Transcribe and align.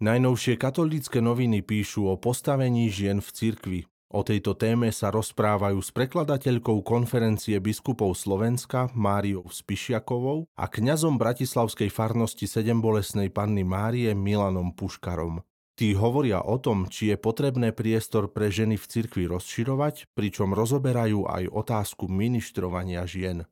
Najnovšie 0.00 0.56
katolícke 0.56 1.20
noviny 1.20 1.60
píšu 1.60 2.08
o 2.08 2.16
postavení 2.16 2.88
žien 2.88 3.20
v 3.20 3.28
cirkvi. 3.36 3.80
O 4.08 4.24
tejto 4.24 4.56
téme 4.56 4.88
sa 4.96 5.12
rozprávajú 5.12 5.76
s 5.76 5.92
prekladateľkou 5.92 6.80
konferencie 6.80 7.60
biskupov 7.60 8.16
Slovenska 8.16 8.88
Máriou 8.96 9.44
Spišiakovou 9.52 10.48
a 10.56 10.64
kňazom 10.72 11.20
Bratislavskej 11.20 11.92
farnosti 11.92 12.48
Sedembolesnej 12.48 13.28
panny 13.28 13.60
Márie 13.60 14.16
Milanom 14.16 14.72
Puškarom. 14.72 15.44
Tí 15.76 15.92
hovoria 15.92 16.48
o 16.48 16.56
tom, 16.56 16.88
či 16.88 17.12
je 17.12 17.20
potrebné 17.20 17.76
priestor 17.76 18.32
pre 18.32 18.48
ženy 18.48 18.80
v 18.80 18.88
cirkvi 18.88 19.28
rozširovať, 19.28 20.08
pričom 20.16 20.56
rozoberajú 20.56 21.28
aj 21.28 21.44
otázku 21.52 22.08
ministrovania 22.08 23.04
žien. 23.04 23.44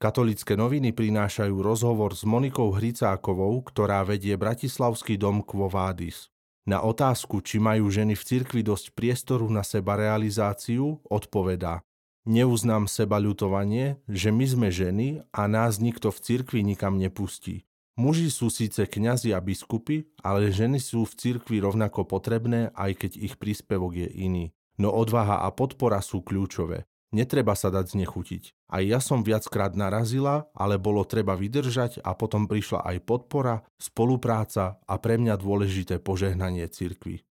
Katolické 0.00 0.56
noviny 0.56 0.96
prinášajú 0.96 1.60
rozhovor 1.60 2.16
s 2.16 2.24
Monikou 2.24 2.72
Hricákovou, 2.72 3.60
ktorá 3.68 4.00
vedie 4.00 4.32
Bratislavský 4.32 5.20
dom 5.20 5.44
Quo 5.44 5.68
Vadis. 5.68 6.32
Na 6.64 6.80
otázku, 6.80 7.44
či 7.44 7.60
majú 7.60 7.92
ženy 7.92 8.16
v 8.16 8.24
cirkvi 8.24 8.64
dosť 8.64 8.96
priestoru 8.96 9.44
na 9.52 9.60
seba 9.60 10.00
realizáciu, 10.00 11.04
odpovedá 11.04 11.84
Neuznám 12.28 12.84
seba 12.84 13.16
ľutovanie, 13.16 13.96
že 14.04 14.28
my 14.28 14.44
sme 14.44 14.68
ženy 14.68 15.24
a 15.32 15.48
nás 15.48 15.80
nikto 15.80 16.12
v 16.12 16.20
cirkvi 16.20 16.60
nikam 16.60 17.00
nepustí. 17.00 17.64
Muži 17.96 18.28
sú 18.28 18.52
síce 18.52 18.84
kňazi 18.84 19.32
a 19.32 19.40
biskupy, 19.40 20.08
ale 20.20 20.52
ženy 20.52 20.80
sú 20.80 21.08
v 21.08 21.16
cirkvi 21.16 21.64
rovnako 21.64 22.04
potrebné, 22.04 22.72
aj 22.76 23.04
keď 23.04 23.12
ich 23.20 23.34
príspevok 23.40 24.00
je 24.00 24.08
iný. 24.08 24.52
No 24.76 24.92
odvaha 24.92 25.44
a 25.44 25.48
podpora 25.52 26.00
sú 26.04 26.20
kľúčové. 26.20 26.88
Netreba 27.10 27.58
sa 27.58 27.74
dať 27.74 27.98
znechutiť. 27.98 28.70
Aj 28.70 28.82
ja 28.86 29.02
som 29.02 29.26
viackrát 29.26 29.74
narazila, 29.74 30.46
ale 30.54 30.78
bolo 30.78 31.02
treba 31.02 31.34
vydržať 31.34 31.98
a 32.06 32.14
potom 32.14 32.46
prišla 32.46 32.86
aj 32.86 32.96
podpora, 33.02 33.66
spolupráca 33.82 34.78
a 34.86 34.94
pre 35.02 35.18
mňa 35.18 35.34
dôležité 35.34 35.98
požehnanie 35.98 36.70
cirkvy. 36.70 37.26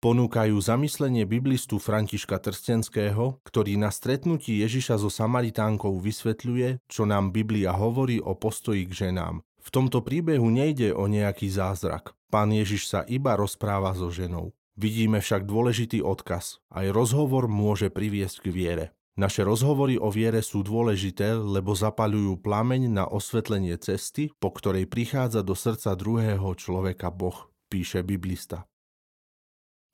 Ponúkajú 0.00 0.56
zamyslenie 0.60 1.28
biblistu 1.28 1.76
Františka 1.76 2.40
Trstenského, 2.40 3.40
ktorý 3.44 3.76
na 3.76 3.92
stretnutí 3.92 4.64
Ježiša 4.64 4.96
so 4.96 5.12
Samaritánkou 5.12 6.00
vysvetľuje, 6.00 6.88
čo 6.88 7.04
nám 7.04 7.36
Biblia 7.36 7.76
hovorí 7.76 8.16
o 8.20 8.32
postoji 8.32 8.88
k 8.88 9.12
ženám. 9.12 9.44
V 9.60 9.68
tomto 9.68 10.00
príbehu 10.00 10.48
nejde 10.48 10.94
o 10.94 11.04
nejaký 11.04 11.52
zázrak. 11.52 12.16
Pán 12.32 12.54
Ježiš 12.54 12.88
sa 12.88 13.04
iba 13.04 13.36
rozpráva 13.36 13.92
so 13.92 14.08
ženou. 14.08 14.55
Vidíme 14.76 15.24
však 15.24 15.48
dôležitý 15.48 16.04
odkaz. 16.04 16.60
Aj 16.68 16.84
rozhovor 16.92 17.48
môže 17.48 17.88
priviesť 17.88 18.44
k 18.44 18.48
viere. 18.52 18.86
Naše 19.16 19.48
rozhovory 19.48 19.96
o 19.96 20.12
viere 20.12 20.44
sú 20.44 20.60
dôležité, 20.60 21.32
lebo 21.32 21.72
zapaľujú 21.72 22.36
plameň 22.44 22.92
na 22.92 23.08
osvetlenie 23.08 23.80
cesty, 23.80 24.28
po 24.36 24.52
ktorej 24.52 24.84
prichádza 24.84 25.40
do 25.40 25.56
srdca 25.56 25.96
druhého 25.96 26.52
človeka 26.52 27.08
Boh, 27.08 27.48
píše 27.72 28.04
biblista. 28.04 28.68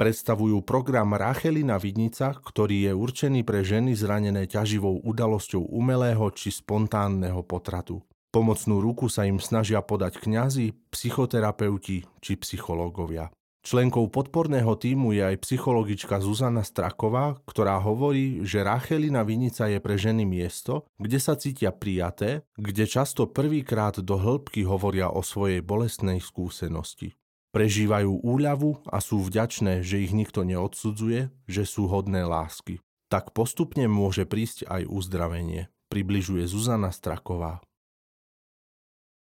Predstavujú 0.03 0.67
program 0.67 1.15
Rachelina 1.15 1.79
Vidnica, 1.79 2.35
ktorý 2.35 2.91
je 2.91 2.93
určený 2.99 3.47
pre 3.47 3.63
ženy 3.63 3.95
zranené 3.95 4.51
ťaživou 4.51 5.07
udalosťou 5.07 5.71
umelého 5.71 6.27
či 6.35 6.51
spontánneho 6.51 7.47
potratu. 7.47 8.03
Pomocnú 8.35 8.83
ruku 8.83 9.07
sa 9.07 9.31
im 9.31 9.39
snažia 9.39 9.79
podať 9.79 10.19
kňazi, 10.19 10.75
psychoterapeuti 10.91 12.03
či 12.19 12.33
psychológovia. 12.35 13.31
Členkou 13.63 14.11
podporného 14.11 14.75
týmu 14.75 15.15
je 15.15 15.23
aj 15.23 15.47
psychologička 15.47 16.19
Zuzana 16.19 16.67
Straková, 16.67 17.39
ktorá 17.47 17.79
hovorí, 17.79 18.43
že 18.43 18.67
Rachelina 18.67 19.23
Vinica 19.23 19.71
je 19.71 19.79
pre 19.79 19.95
ženy 19.95 20.27
miesto, 20.27 20.91
kde 20.99 21.23
sa 21.23 21.39
cítia 21.39 21.71
prijaté, 21.71 22.43
kde 22.59 22.91
často 22.91 23.31
prvýkrát 23.31 24.03
do 24.03 24.19
hĺbky 24.19 24.67
hovoria 24.67 25.15
o 25.15 25.23
svojej 25.23 25.63
bolestnej 25.63 26.19
skúsenosti. 26.19 27.15
Prežívajú 27.55 28.27
úľavu 28.27 28.83
a 28.91 28.99
sú 28.99 29.23
vďačné, 29.23 29.87
že 29.87 30.03
ich 30.03 30.11
nikto 30.11 30.43
neodsudzuje, 30.43 31.31
že 31.47 31.63
sú 31.63 31.87
hodné 31.87 32.27
lásky. 32.27 32.83
Tak 33.15 33.31
postupne 33.31 33.87
môže 33.87 34.27
prísť 34.27 34.67
aj 34.67 34.91
uzdravenie, 34.91 35.71
približuje 35.87 36.43
Zuzana 36.51 36.91
Straková. 36.91 37.63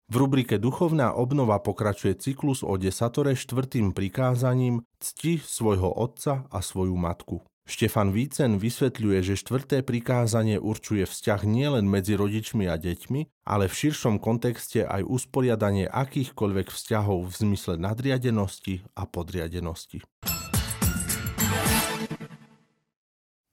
V 0.08 0.16
rubrike 0.16 0.56
Duchovná 0.56 1.12
obnova 1.12 1.60
pokračuje 1.60 2.16
cyklus 2.16 2.64
o 2.64 2.80
desatore 2.80 3.36
štvrtým 3.36 3.92
prikázaním 3.92 4.88
cti 5.04 5.36
svojho 5.36 5.92
otca 5.92 6.48
a 6.48 6.64
svoju 6.64 6.96
matku. 6.96 7.44
Štefan 7.68 8.16
Vícen 8.16 8.56
vysvetľuje, 8.56 9.20
že 9.20 9.36
štvrté 9.36 9.84
prikázanie 9.84 10.56
určuje 10.56 11.04
vzťah 11.04 11.44
nielen 11.44 11.84
medzi 11.84 12.16
rodičmi 12.16 12.64
a 12.72 12.80
deťmi, 12.80 13.44
ale 13.44 13.68
v 13.68 13.76
širšom 13.76 14.24
kontexte 14.24 14.88
aj 14.88 15.04
usporiadanie 15.04 15.92
akýchkoľvek 15.92 16.72
vzťahov 16.72 17.28
v 17.28 17.34
zmysle 17.44 17.76
nadriadenosti 17.76 18.88
a 18.96 19.04
podriadenosti. 19.04 20.08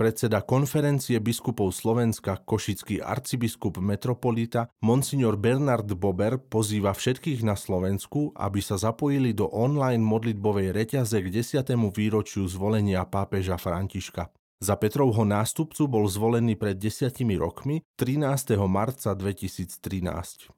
Predseda 0.05 0.45
konferencie 0.45 1.17
biskupov 1.17 1.73
Slovenska, 1.73 2.37
košický 2.37 3.01
arcibiskup 3.01 3.81
metropolita, 3.81 4.69
monsignor 4.85 5.41
Bernard 5.41 5.89
Bober 5.97 6.37
pozýva 6.37 6.93
všetkých 6.93 7.41
na 7.41 7.57
Slovensku, 7.57 8.37
aby 8.37 8.61
sa 8.61 8.77
zapojili 8.77 9.33
do 9.33 9.49
online 9.49 10.05
modlitbovej 10.05 10.77
reťaze 10.77 11.25
k 11.25 11.33
10. 11.41 11.73
výročiu 11.89 12.45
zvolenia 12.45 13.01
pápeža 13.09 13.57
Františka. 13.57 14.29
Za 14.61 14.77
Petrovho 14.77 15.25
nástupcu 15.25 15.89
bol 15.89 16.05
zvolený 16.05 16.61
pred 16.61 16.77
desiatimi 16.77 17.41
rokmi 17.41 17.81
13. 17.97 18.61
marca 18.69 19.17
2013. 19.17 20.53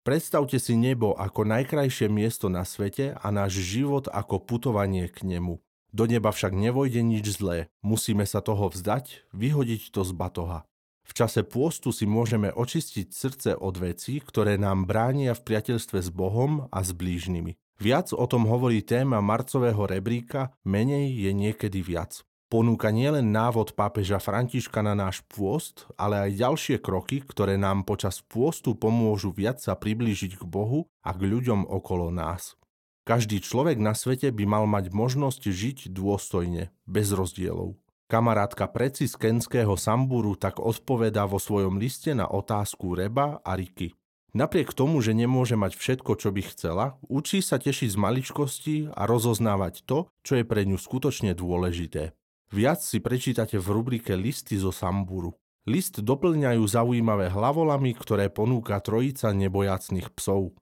Predstavte 0.00 0.56
si 0.56 0.80
nebo 0.80 1.12
ako 1.12 1.44
najkrajšie 1.44 2.08
miesto 2.08 2.48
na 2.48 2.64
svete 2.64 3.12
a 3.20 3.28
náš 3.28 3.60
život 3.60 4.08
ako 4.08 4.40
putovanie 4.40 5.12
k 5.12 5.28
nemu. 5.28 5.65
Do 5.94 6.08
neba 6.08 6.34
však 6.34 6.54
nevojde 6.54 7.02
nič 7.02 7.38
zlé. 7.38 7.70
Musíme 7.82 8.26
sa 8.26 8.42
toho 8.42 8.70
vzdať, 8.70 9.26
vyhodiť 9.34 9.94
to 9.94 10.02
z 10.02 10.12
batoha. 10.16 10.66
V 11.06 11.12
čase 11.14 11.46
pôstu 11.46 11.94
si 11.94 12.02
môžeme 12.02 12.50
očistiť 12.50 13.06
srdce 13.14 13.50
od 13.54 13.78
vecí, 13.78 14.18
ktoré 14.18 14.58
nám 14.58 14.90
bránia 14.90 15.38
v 15.38 15.44
priateľstve 15.46 16.02
s 16.02 16.10
Bohom 16.10 16.66
a 16.74 16.82
s 16.82 16.90
blížnymi. 16.90 17.54
Viac 17.78 18.10
o 18.10 18.26
tom 18.26 18.48
hovorí 18.50 18.82
téma 18.82 19.22
marcového 19.22 19.86
rebríka 19.86 20.50
Menej 20.66 21.12
je 21.12 21.30
niekedy 21.30 21.84
viac. 21.84 22.26
Ponúka 22.46 22.94
nielen 22.94 23.34
návod 23.34 23.74
pápeža 23.74 24.22
Františka 24.22 24.78
na 24.78 24.94
náš 24.94 25.18
pôst, 25.26 25.82
ale 25.98 26.30
aj 26.30 26.38
ďalšie 26.38 26.76
kroky, 26.78 27.18
ktoré 27.22 27.58
nám 27.58 27.82
počas 27.82 28.22
pôstu 28.22 28.78
pomôžu 28.78 29.34
viac 29.34 29.58
sa 29.58 29.74
priblížiť 29.74 30.38
k 30.38 30.42
Bohu 30.46 30.86
a 31.02 31.10
k 31.10 31.26
ľuďom 31.26 31.66
okolo 31.66 32.14
nás. 32.14 32.54
Každý 33.06 33.38
človek 33.38 33.78
na 33.78 33.94
svete 33.94 34.34
by 34.34 34.44
mal 34.50 34.64
mať 34.66 34.90
možnosť 34.90 35.46
žiť 35.46 35.78
dôstojne, 35.94 36.74
bez 36.90 37.14
rozdielov. 37.14 37.78
Kamarátka 38.10 38.66
preci 38.66 39.06
z 39.06 39.14
kenského 39.14 39.78
Samburu 39.78 40.34
tak 40.34 40.58
odpovedá 40.58 41.22
vo 41.30 41.38
svojom 41.38 41.78
liste 41.78 42.18
na 42.18 42.26
otázku 42.26 42.98
Reba 42.98 43.38
a 43.46 43.54
Riky. 43.54 43.94
Napriek 44.34 44.74
tomu, 44.74 44.98
že 44.98 45.14
nemôže 45.14 45.54
mať 45.54 45.78
všetko, 45.78 46.18
čo 46.18 46.34
by 46.34 46.42
chcela, 46.50 46.98
učí 47.06 47.46
sa 47.46 47.62
tešiť 47.62 47.94
z 47.94 47.98
maličkosti 47.98 48.76
a 48.90 49.06
rozoznávať 49.06 49.86
to, 49.86 50.10
čo 50.26 50.42
je 50.42 50.44
pre 50.44 50.66
ňu 50.66 50.74
skutočne 50.74 51.30
dôležité. 51.38 52.10
Viac 52.50 52.82
si 52.82 52.98
prečítate 52.98 53.54
v 53.62 53.70
rubrike 53.70 54.18
Listy 54.18 54.58
zo 54.58 54.74
Samburu. 54.74 55.38
List 55.66 56.02
doplňajú 56.02 56.62
zaujímavé 56.62 57.30
hlavolamy, 57.30 57.94
ktoré 57.94 58.30
ponúka 58.30 58.78
trojica 58.82 59.30
nebojacných 59.30 60.10
psov. 60.14 60.54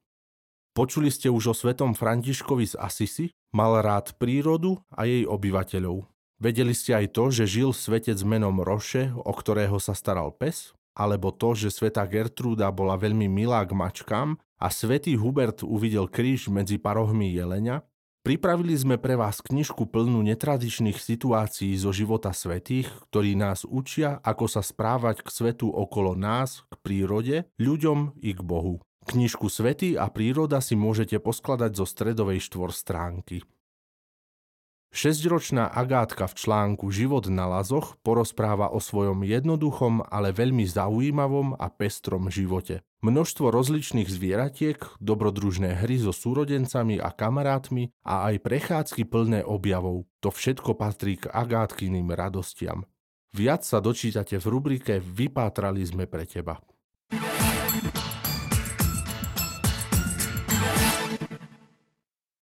Počuli 0.75 1.07
ste 1.07 1.31
už 1.31 1.43
o 1.47 1.55
svetom 1.55 1.95
Františkovi 1.95 2.67
z 2.67 2.75
Asisi? 2.75 3.31
Mal 3.55 3.79
rád 3.79 4.19
prírodu 4.19 4.83
a 4.91 5.07
jej 5.07 5.23
obyvateľov. 5.23 6.03
Vedeli 6.35 6.75
ste 6.75 6.99
aj 6.99 7.15
to, 7.15 7.31
že 7.31 7.47
žil 7.47 7.71
svetec 7.71 8.19
menom 8.27 8.59
Roše, 8.59 9.15
o 9.15 9.31
ktorého 9.31 9.79
sa 9.79 9.95
staral 9.95 10.35
pes? 10.35 10.75
Alebo 10.91 11.31
to, 11.31 11.55
že 11.55 11.71
sveta 11.71 12.03
Gertrúda 12.03 12.67
bola 12.75 12.99
veľmi 12.99 13.23
milá 13.31 13.63
k 13.63 13.71
mačkám 13.71 14.35
a 14.59 14.67
svätý 14.67 15.15
Hubert 15.15 15.63
uvidel 15.63 16.11
kríž 16.11 16.51
medzi 16.51 16.75
parohmi 16.75 17.31
jelenia? 17.31 17.87
Pripravili 18.27 18.75
sme 18.75 18.99
pre 18.99 19.15
vás 19.15 19.39
knižku 19.39 19.87
plnú 19.87 20.27
netradičných 20.27 20.99
situácií 20.99 21.71
zo 21.79 21.95
života 21.95 22.35
svetých, 22.35 22.91
ktorí 23.07 23.39
nás 23.39 23.63
učia, 23.63 24.19
ako 24.27 24.51
sa 24.51 24.59
správať 24.59 25.23
k 25.23 25.29
svetu 25.31 25.71
okolo 25.71 26.19
nás, 26.19 26.67
k 26.67 26.75
prírode, 26.83 27.47
ľuďom 27.63 28.19
i 28.19 28.35
k 28.35 28.43
Bohu. 28.43 28.83
Knižku 29.05 29.53
Svety 29.53 29.93
a 29.95 30.09
príroda 30.09 30.57
si 30.65 30.73
môžete 30.73 31.21
poskladať 31.21 31.77
zo 31.77 31.85
stredovej 31.85 32.41
štvor 32.41 32.73
stránky. 32.73 33.45
Šesťročná 34.95 35.75
Agátka 35.75 36.23
v 36.23 36.39
článku 36.39 36.87
Život 36.87 37.27
na 37.27 37.51
lazoch 37.51 37.99
porozpráva 37.99 38.71
o 38.71 38.79
svojom 38.79 39.27
jednoduchom, 39.27 40.07
ale 40.07 40.31
veľmi 40.31 40.63
zaujímavom 40.63 41.51
a 41.59 41.67
pestrom 41.67 42.31
živote. 42.31 42.79
Množstvo 43.03 43.51
rozličných 43.51 44.07
zvieratiek, 44.07 44.79
dobrodružné 45.03 45.83
hry 45.83 45.99
so 45.99 46.15
súrodencami 46.15 46.97
a 46.97 47.11
kamarátmi 47.11 47.91
a 48.07 48.31
aj 48.31 48.41
prechádzky 48.41 49.03
plné 49.05 49.43
objavov. 49.43 50.07
To 50.23 50.31
všetko 50.31 50.79
patrí 50.79 51.19
k 51.19 51.27
Agátkyným 51.27 52.15
radostiam. 52.15 52.87
Viac 53.35 53.67
sa 53.67 53.83
dočítate 53.83 54.39
v 54.39 54.47
rubrike 54.47 55.03
Vypátrali 55.03 55.83
sme 55.83 56.07
pre 56.07 56.23
teba. 56.23 56.55